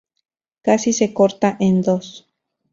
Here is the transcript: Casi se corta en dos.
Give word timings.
Casi 0.63 0.93
se 0.93 1.13
corta 1.13 1.57
en 1.59 1.83
dos. 1.83 2.27